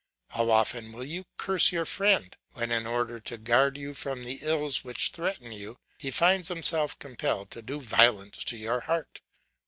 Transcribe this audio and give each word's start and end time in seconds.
How 0.29 0.49
often 0.49 0.93
will 0.93 1.05
you 1.05 1.27
curse 1.37 1.71
your 1.71 1.85
friend, 1.85 2.35
when, 2.53 2.71
in 2.71 2.87
order 2.87 3.19
to 3.19 3.37
guard 3.37 3.77
you 3.77 3.93
from 3.93 4.23
the 4.23 4.39
ills 4.41 4.83
which 4.83 5.11
threaten 5.11 5.51
you, 5.51 5.77
he 5.99 6.09
finds 6.09 6.47
himself 6.47 6.97
compelled 6.97 7.51
to 7.51 7.61
do 7.61 7.79
violence 7.79 8.43
to 8.45 8.57
your 8.57 8.79
heart. 8.79 9.21